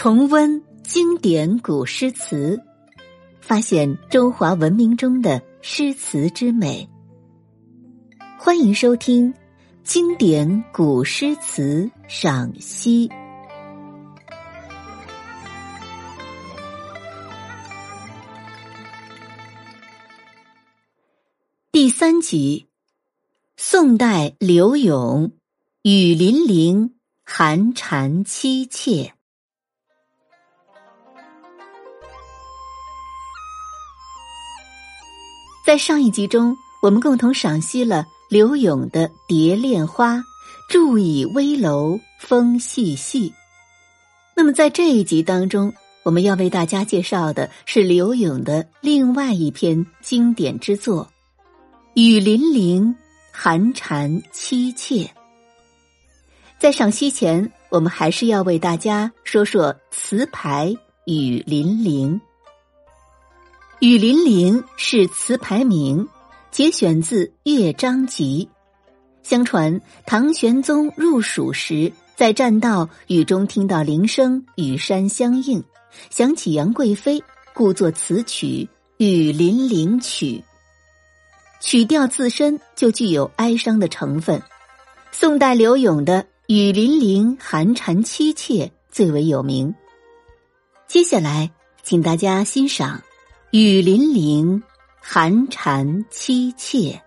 [0.00, 2.62] 重温经典古诗词，
[3.40, 6.88] 发现中华文明中的诗词之美。
[8.38, 9.34] 欢迎收听
[9.82, 13.08] 《经典古诗词赏析》
[21.72, 22.68] 第三集：
[23.56, 25.26] 宋代柳永
[25.82, 26.90] 《雨霖铃·
[27.24, 29.12] 寒蝉凄切》。
[35.68, 40.16] 在上一集中，我们共同赏析了柳永的《蝶恋花》，
[40.72, 43.34] 伫倚危楼风细细。
[44.34, 51.04] 那么，在这一集当中，我们要为大家介绍的是柳永的另外一篇经典之作
[51.92, 52.86] 《雨霖铃·
[53.30, 55.04] 寒蝉凄切》。
[56.58, 60.68] 在赏析前，我们还是要为大家说说词牌
[61.04, 62.14] 《雨霖铃》。
[63.80, 66.08] 《雨霖铃》是词牌名，
[66.50, 68.48] 节选自《乐章集》。
[69.22, 75.62] 相传唐玄宗入蜀时，在栈道雨中听到铃声，与山相应，
[76.10, 77.22] 想起杨贵妃，
[77.54, 78.46] 故作此曲
[78.96, 80.26] 《雨霖铃曲》。
[81.60, 84.42] 曲调自身就具有哀伤的成分。
[85.12, 89.72] 宋代柳永的《雨霖铃·寒蝉凄切》最为有名。
[90.88, 91.52] 接下来，
[91.84, 93.04] 请大家欣赏。
[93.50, 94.62] 雨霖铃，
[95.00, 97.02] 寒蝉凄切。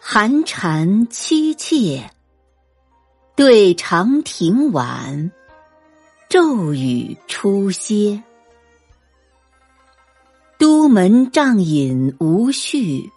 [0.00, 2.08] 寒蝉凄切，
[3.36, 5.30] 对长亭晚，
[6.30, 8.22] 骤雨初歇。
[10.58, 13.12] 都门帐饮无绪，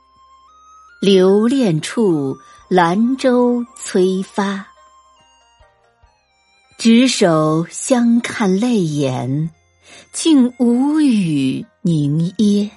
[1.00, 2.36] 留恋处，
[2.68, 4.75] 兰舟催发。
[6.78, 9.50] 执手相看泪眼，
[10.12, 12.70] 竟无语凝噎。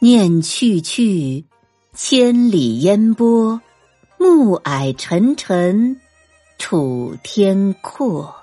[0.00, 1.44] 念去去，
[1.94, 3.60] 千里烟波，
[4.18, 6.00] 暮霭沉沉，
[6.58, 8.34] 楚天阔。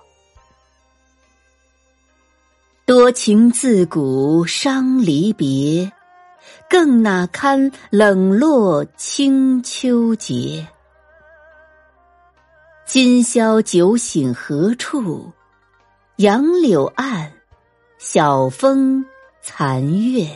[2.86, 5.92] 多情自古伤离别，
[6.70, 10.68] 更那堪冷落清秋节。
[12.86, 15.34] 今宵酒醒何处？
[16.18, 17.34] 杨柳岸，
[17.98, 19.04] 晓风
[19.42, 20.30] 残月。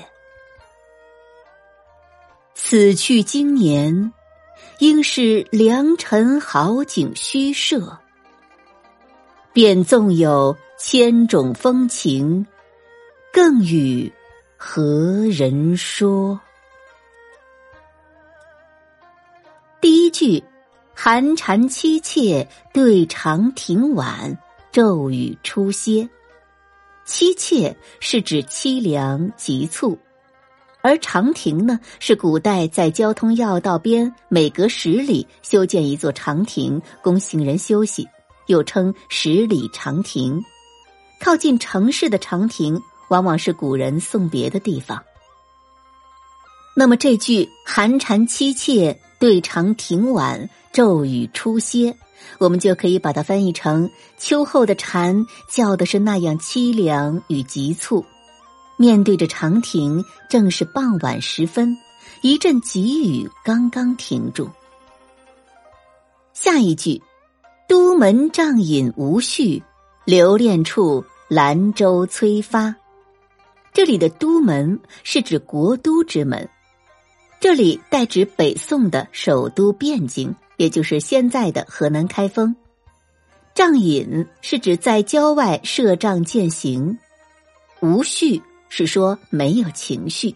[2.56, 4.12] 此去经年，
[4.80, 8.00] 应是良辰好景虚设。
[9.54, 12.48] 便纵有千种风情，
[13.32, 14.12] 更与
[14.58, 14.84] 何
[15.32, 16.40] 人说？
[19.80, 20.44] 第一句。
[21.02, 24.38] 寒蝉凄切，对长亭晚，
[24.70, 26.10] 骤雨初歇。
[27.08, 29.98] 凄切是指凄凉急促，
[30.82, 38.06] 而长亭呢，是古代在交通要道边每隔十里修建一座长亭，供行人休息，
[38.48, 40.44] 又称十里长亭。
[41.22, 42.78] 靠近城市的长亭，
[43.08, 45.02] 往往是古人送别的地方。
[46.76, 49.00] 那么这句寒蝉凄切。
[49.20, 51.94] 对长亭晚，骤雨初歇，
[52.38, 58.06] 我们就可以把它翻译成：秋后的蝉叫的是那样凄凉与急促。
[58.78, 61.78] 面对着长亭，正是傍晚时分，
[62.22, 64.50] 一阵急雨刚刚停住。
[66.34, 67.02] 下一句：
[67.68, 69.62] 都门帐饮无绪，
[70.06, 72.74] 留恋处，兰舟催发。
[73.74, 76.50] 这里的都门是指国都之门。
[77.40, 82.54] 这里代指北宋的首都汴京，也就是现在的河南开封。
[83.56, 86.98] 帐饮是指在郊外设帐践行，
[87.80, 90.36] 无绪是说没有情绪。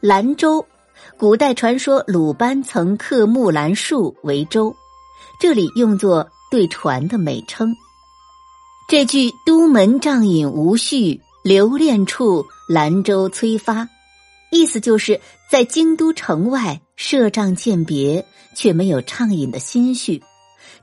[0.00, 0.66] 兰州，
[1.18, 4.74] 古代传说鲁班曾刻木兰树为舟，
[5.38, 7.74] 这里用作对船的美称。
[8.88, 13.86] 这句“都门帐饮无绪，留恋处，兰舟催发”。
[14.56, 15.20] 意思就是
[15.50, 18.24] 在京都城外设帐饯别，
[18.54, 20.20] 却没有畅饮的心绪；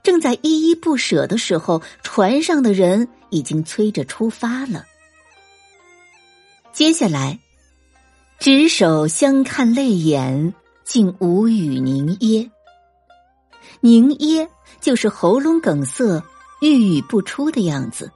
[0.03, 4.85] 正在依依不舍的时候，船上的人已经催着出发了。
[6.71, 7.39] 接下来，
[8.39, 10.53] 执手相看泪眼，
[10.83, 12.49] 竟无语凝噎。
[13.81, 14.47] 凝噎
[14.81, 16.23] 就是喉咙梗塞、
[16.61, 18.11] 欲语不出的样子。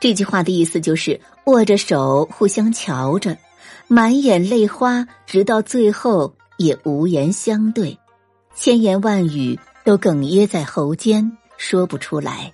[0.00, 3.36] 这句话的意思就是握着手，互相瞧着。
[3.88, 7.98] 满眼泪花，直到最后也无言相对，
[8.54, 12.52] 千言万语都哽咽在喉间，说不出来。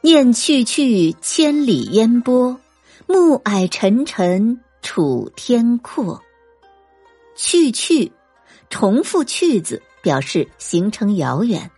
[0.00, 2.58] 念去去，千里烟波，
[3.06, 6.20] 暮霭沉沉，楚天阔。
[7.36, 8.10] 去去，
[8.68, 11.70] 重复去字，表示行程遥远。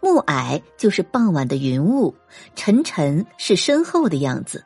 [0.00, 2.14] 暮霭就是傍晚的云雾，
[2.56, 4.64] 沉沉是身后的样子。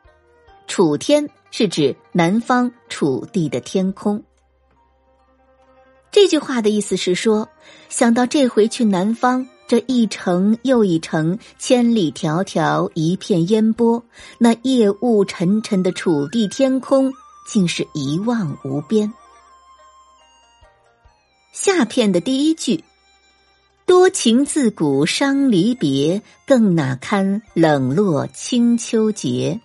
[0.67, 4.23] 楚天是指南方楚地的天空。
[6.11, 7.47] 这句话的意思是说，
[7.89, 14.03] 想到这回去南方，这一程又一程，千里迢迢，一片烟波，
[14.39, 17.13] 那夜雾沉沉的楚地天空，
[17.47, 19.13] 竟是一望无边。
[21.51, 22.83] 下片的第一句。
[23.85, 29.59] 多情自古伤离别，更哪堪冷落清秋节。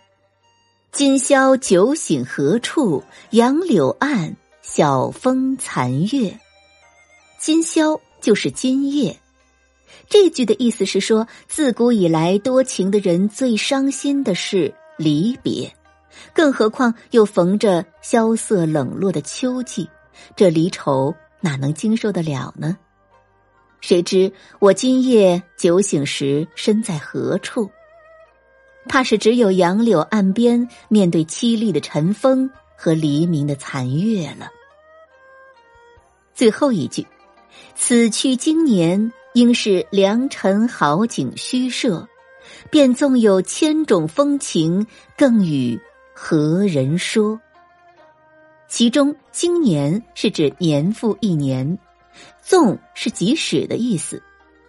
[0.90, 3.05] 今宵酒醒何处？
[3.31, 6.37] 杨柳岸，晓风残月。
[7.38, 9.17] 今宵就是今夜。
[10.08, 15.73] 这句的意思是说，自古以来多情的人最伤心的是离别，
[16.35, 19.88] 更何况又逢着萧瑟冷落的秋季，
[20.34, 22.76] 这离愁哪能经受得了呢？
[23.81, 27.70] 谁知我今夜酒醒时身在何处？
[28.88, 34.50] 怕是只有杨柳岸边，面对凄厉的晨风和黎明的残月了。
[36.35, 37.06] 最后一句
[37.76, 42.08] ：“此去经年，应是良辰好景虚设，
[42.70, 44.87] 便纵有千种风情，
[45.17, 45.81] 更与
[46.14, 47.41] 何人说？”
[48.69, 51.79] 其中“经年”是指年复一年。
[52.43, 54.23] 纵是即使的意思，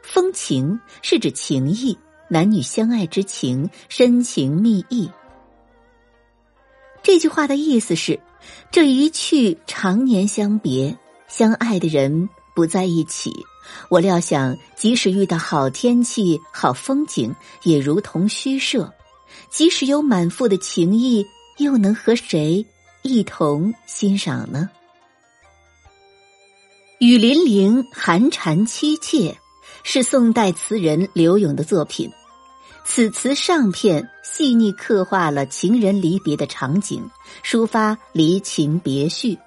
[0.04, 1.98] 风情是指情谊，
[2.29, 5.09] 男女相爱之情，深情蜜意。
[7.01, 8.19] 这句话的意思是，
[8.71, 10.95] 这一去常年相别，
[11.27, 13.33] 相爱的人不在一起。
[13.89, 17.33] 我料想，即使遇到好天气、好风景，
[17.63, 18.91] 也如同虚设；
[19.49, 21.25] 即使有满腹的情意，
[21.57, 22.65] 又能和谁
[23.01, 24.69] 一同欣赏呢？
[26.99, 29.35] 雨霖铃，寒蝉凄切，
[29.83, 32.11] 是宋代词人刘永的作品。
[32.91, 37.07] 此词上片细腻刻画了情人离别的场景，
[37.45, 39.38] 抒发离情别绪；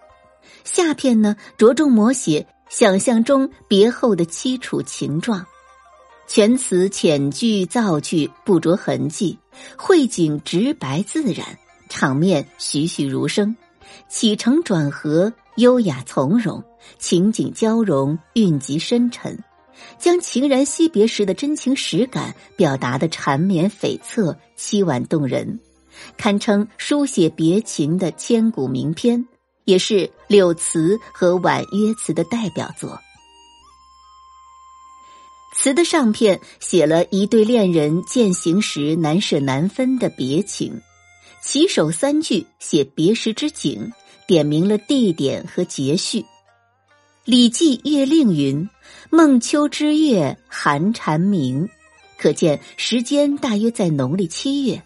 [0.63, 5.45] 下片呢，着重描写想象中别后的凄楚情状。
[6.29, 9.37] 全词浅句造句，不着痕迹，
[9.77, 11.45] 绘景直白自然，
[11.89, 13.57] 场面栩栩如生，
[14.09, 16.63] 起承转合优雅从容。
[17.01, 19.43] 情景交融，蕴极深沉，
[19.99, 25.61] 将情人惜别时的真情实感表达的缠绵悱恻、凄婉动人，
[26.17, 29.27] 堪称书写别情的千古名篇，
[29.65, 32.99] 也是柳词和婉约词的代表作。
[35.55, 40.81] 词的上片写了一对恋人渐行时难舍难分的别情，
[41.43, 43.93] 起首三句写别时之景，
[44.27, 46.21] 点明了地点和节序。
[47.25, 48.67] 《礼记·月令》云
[49.11, 51.69] ：“孟秋之月，寒蝉鸣。”
[52.19, 54.81] 可见时间大约在农历七月。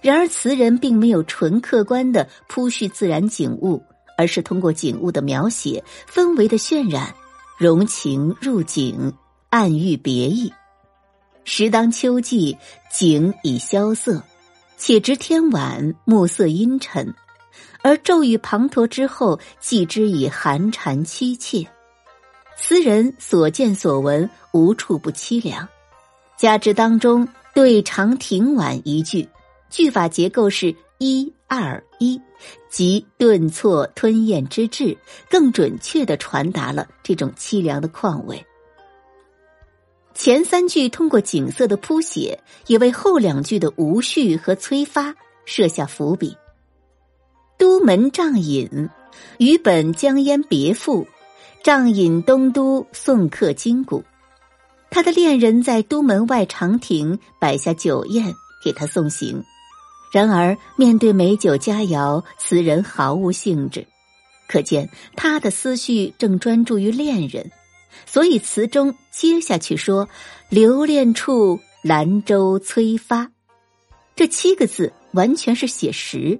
[0.00, 3.82] 然而词人并没有纯客观的铺叙自然景物，
[4.16, 7.12] 而是通过景物的描写、氛围的渲染，
[7.58, 9.12] 融情入景，
[9.50, 10.52] 暗喻别意。
[11.44, 12.56] 时当秋季，
[12.92, 14.22] 景已萧瑟，
[14.76, 17.12] 且值天晚，暮色阴沉。
[17.82, 21.66] 而骤雨滂沱之后，寄之以寒蝉凄切。
[22.66, 25.68] 词人所见所闻，无处不凄凉。
[26.34, 29.28] 加之当中对长亭晚一句，
[29.68, 32.18] 句法结构是一二一，
[32.70, 34.96] 即顿挫吞咽之志，
[35.28, 38.42] 更准确的传达了这种凄凉的况味。
[40.14, 46.34] 前三句通过景色的铺写，也为后两句的无序和催发设下伏笔。
[47.58, 48.88] 都门帐饮，
[49.36, 51.06] 与本江淹别赋。
[51.64, 54.04] 仗饮东都，送客金谷。
[54.90, 59.42] 他的恋人在都门外长亭摆下酒宴给他送行。
[60.12, 63.86] 然而面对美酒佳肴，词人毫无兴致，
[64.46, 67.50] 可见他的思绪正专注于恋人。
[68.04, 70.06] 所以词中接下去说
[70.50, 73.30] ：“留恋处，兰舟催发。”
[74.14, 76.38] 这七个字完全是写实。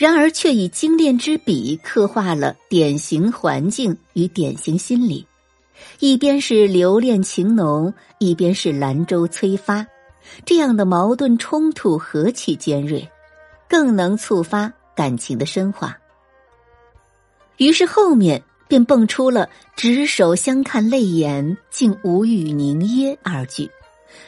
[0.00, 5.26] 然而，却以精炼之笔刻画了典型环境与典型心理，
[5.98, 9.86] 一边是留恋情浓，一边是兰州催发，
[10.46, 13.10] 这样的矛盾冲突何其尖锐，
[13.68, 15.98] 更能触发感情的深化。
[17.58, 23.70] 于是后面便蹦出了“执手相看泪眼，竟无语凝噎”二句，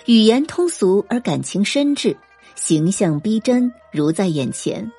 [0.04, 2.14] 语言通俗而感情深挚，
[2.56, 4.92] 形象逼真，如在眼前。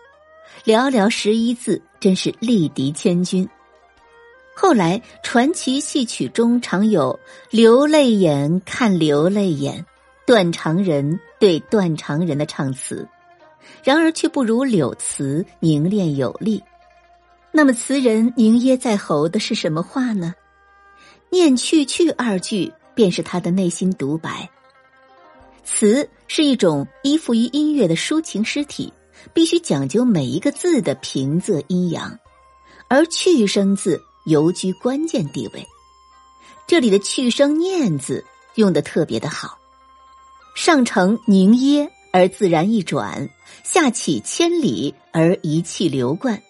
[0.65, 3.47] 寥寥十一字，真是力敌千军。
[4.55, 7.19] 后来传奇戏曲中常有
[7.51, 9.85] “流泪眼看流泪眼，
[10.25, 13.05] 断肠人对断肠人”的唱词，
[13.83, 16.63] 然而却不如柳词凝练有力。
[17.51, 20.33] 那么词人凝噎在喉的是什么话呢
[21.29, 24.49] ？“念去去”二句便是他的内心独白。
[25.65, 28.93] 词是一种依附于音乐的抒情诗体，
[29.33, 32.19] 必须讲究每一个字的平仄阴阳，
[32.87, 34.01] 而去声字。
[34.25, 35.67] 尤居关键地位，
[36.65, 38.23] 这里的去声念字
[38.55, 39.57] 用的特别的好，
[40.55, 43.29] 上承凝噎而自然一转，
[43.65, 46.41] 下起千里而一气流贯。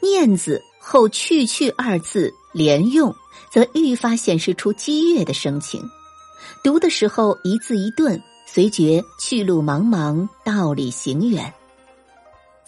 [0.00, 3.14] 念字后去去二字连用，
[3.50, 5.82] 则愈发显示出激越的声情。
[6.64, 11.52] 读的时候一字一顿，随觉去路茫茫，道理行远。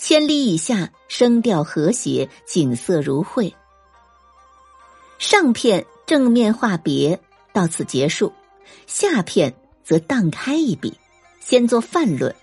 [0.02, 3.54] 千里以下，声调和谐，景色如绘。
[5.18, 7.20] 上片正面画别
[7.52, 8.32] 到此结束，
[8.86, 9.54] 下片
[9.84, 10.96] 则荡开一笔，
[11.38, 12.34] 先做泛论，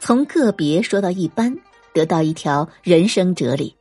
[0.00, 1.56] 从个别说到一般，
[1.94, 3.76] 得到一条人生哲理：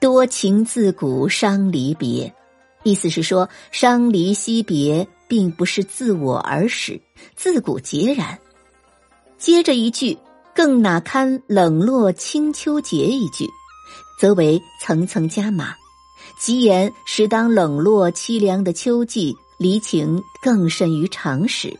[0.00, 2.34] 多情自古伤离别。
[2.82, 7.00] 意思是说，伤离惜别并不是自我而始，
[7.36, 8.36] 自古皆然。
[9.38, 10.18] 接着一句，
[10.58, 13.48] 更哪堪冷落清秋节一句，
[14.18, 15.72] 则为层层加码。
[16.36, 21.78] 吉言时当冷落凄凉的秋季，离情更甚于常时。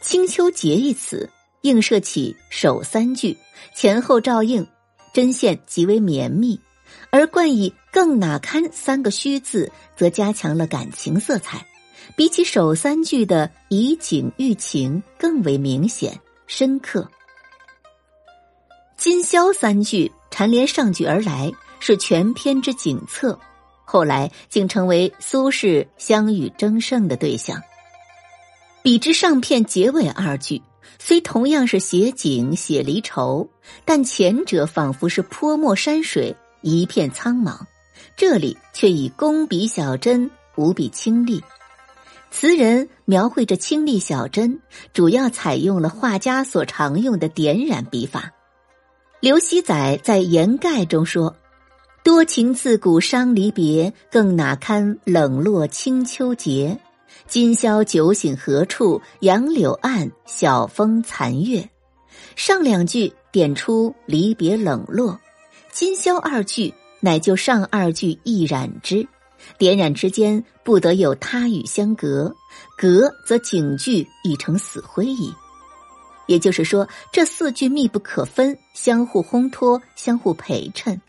[0.00, 1.28] 清秋节一词
[1.62, 3.36] 映射起首三句
[3.74, 4.64] 前后照应，
[5.12, 6.56] 针线极为绵密；
[7.10, 11.66] 而冠以更哪堪三个虚字，则加强了感情色彩，
[12.16, 17.10] 比起首三句的以景喻情更为明显深刻。
[19.04, 21.52] 今宵三句缠连上句而来。
[21.78, 23.38] 是全篇之景策，
[23.84, 27.60] 后来竟成为苏轼相与争胜的对象。
[28.82, 30.62] 比之上片结尾二句，
[30.98, 33.46] 虽同样是写景写离愁，
[33.84, 37.66] 但前者仿佛是泼墨山水，一片苍茫；
[38.16, 41.44] 这里却以工笔小针，无比清丽。
[42.30, 44.62] 词人描绘着清丽小针，
[44.94, 48.32] 主要采用了画家所常用的点染笔法。
[49.24, 51.34] 刘熙载在言盖中说。
[52.02, 56.78] 多情自古伤离别，更哪堪冷落清秋节？
[57.26, 59.00] 今宵酒醒何处？
[59.20, 61.66] 杨柳岸，晓风残月。
[62.36, 65.18] 上两句点出离别冷落，
[65.72, 69.08] 今宵二句乃就上二句一染之，
[69.56, 72.30] 点染之间不得有他语相隔，
[72.76, 75.32] 隔则景句已成死灰矣。
[76.26, 81.00] 也就是说，这四句密不可分，相互烘托，相互陪衬。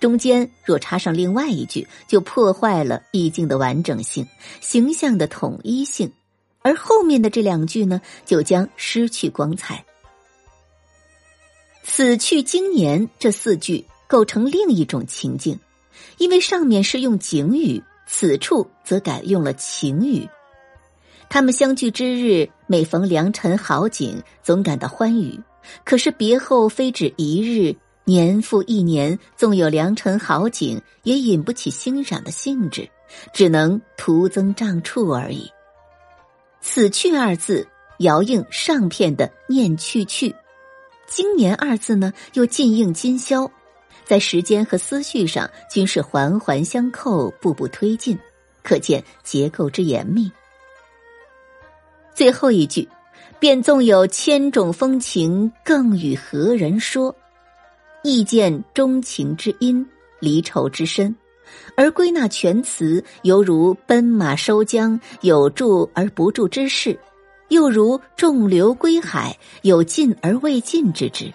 [0.00, 4.26] 中间若插上另外一句，就破坏了意境的完整性、
[4.60, 6.12] 形象的统一性，
[6.60, 9.84] 而后面的这两句呢，就将失去光彩。
[11.82, 15.58] 此去经年这四句构成另一种情境，
[16.18, 20.28] 因为上面是用景语，此处则改用了情语。
[21.28, 25.40] 他们相聚之日，每逢良辰好景，总感到欢愉；
[25.84, 27.76] 可是别后非止一日。
[28.06, 32.86] 年复一年，纵有良辰好景，也引不起欣赏的兴致，
[33.32, 35.50] 只能徒增障处而已。
[36.60, 37.66] 此去二字
[38.00, 40.34] 遥应上片的念去去，
[41.06, 43.50] 今年二字呢又近应今宵，
[44.04, 48.18] 在时间和思绪上均是环环相扣，步步推进，
[48.62, 50.30] 可见结构之严密。
[52.14, 52.88] 最后一句，
[53.40, 57.14] 便纵有千种风情，更与何人说？
[58.02, 59.84] 意见钟情之音，
[60.20, 61.14] 离愁之深，
[61.76, 66.98] 而归纳全词，犹如奔马收缰，有住而不住之势，
[67.48, 71.32] 又如众流归海，有尽而未尽之志。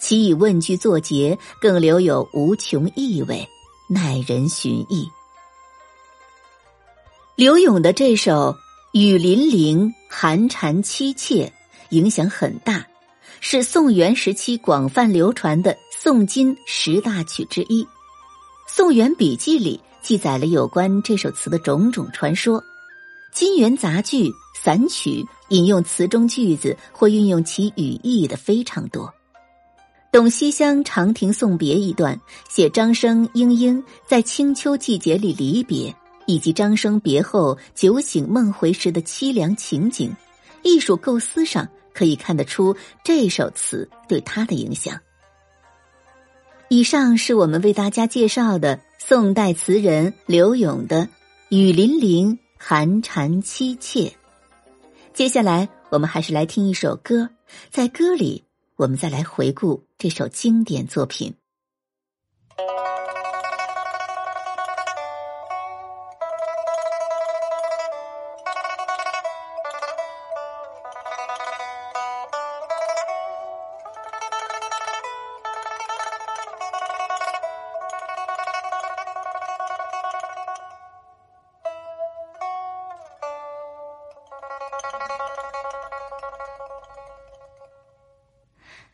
[0.00, 3.46] 其以问句作结，更留有无穷意味，
[3.88, 5.08] 耐人寻绎。
[7.34, 8.32] 刘勇的这首
[8.92, 11.52] 《雨霖铃》寒蝉凄切，
[11.90, 12.86] 影响很大。
[13.40, 17.84] 是宋元时期广泛流传的宋金十大曲之一，
[18.66, 22.62] 《宋元笔记》里记载了有关这首词的种种传说。
[23.34, 29.12] 金元杂剧、散曲引用词中句子或运用其语义的非常多。
[30.10, 35.94] 董西厢长亭送别一段，写张生、莺莺在清秋季节里离别，
[36.26, 40.14] 以及张生别后酒醒梦回时的凄凉情景。
[40.62, 45.00] 艺术构思上可以看得出这首词对他的影响。
[46.68, 51.02] 以上是我们为大家介绍的宋代词人柳永的
[51.48, 54.00] 《雨霖铃·寒蝉凄切》。
[55.14, 57.30] 接下来，我们还是来听一首歌，
[57.70, 58.42] 在歌里，
[58.74, 61.34] 我们再来回顾这首经典作品。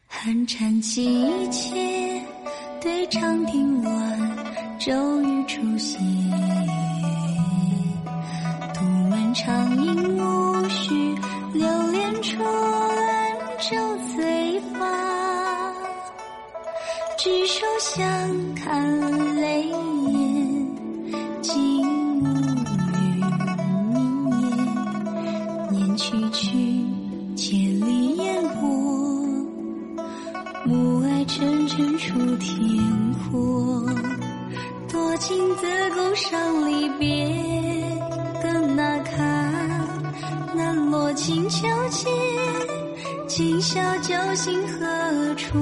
[0.07, 2.25] 寒蝉凄切，
[2.81, 5.99] 对长亭晚，骤雨初歇。
[31.23, 33.81] 暮霭沉沉出天阔，
[34.91, 37.29] 多情自古伤离别，
[38.43, 39.49] 更那堪
[40.52, 42.11] 南落清秋节，
[43.29, 45.57] 今宵酒醒何处？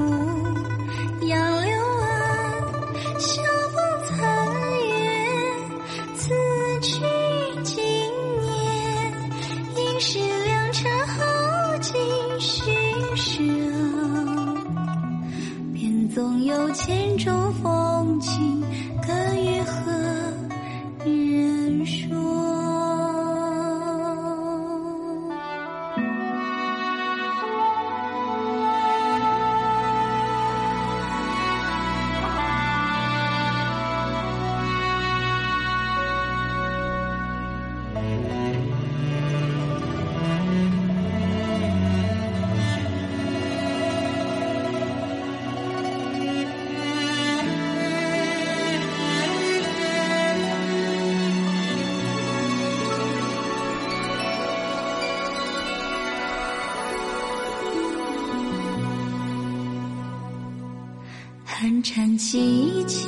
[61.60, 63.06] 寒蝉凄切，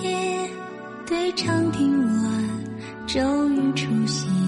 [1.07, 1.91] 对长亭
[2.23, 4.42] 晚，骤雨初歇。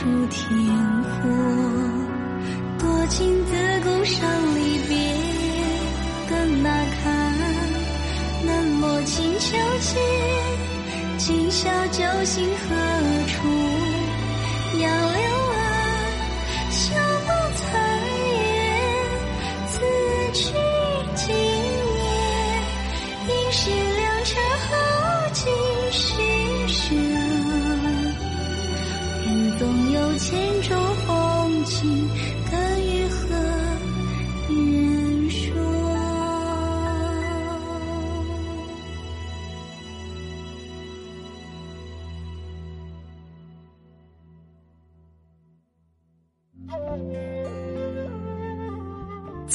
[0.00, 0.48] 出天
[1.04, 1.30] 阔，
[2.78, 3.52] 多情自
[3.84, 4.96] 古伤离别，
[6.26, 7.34] 更那堪，
[8.46, 10.00] 冷落清秋节，
[11.18, 12.79] 今宵酒醒何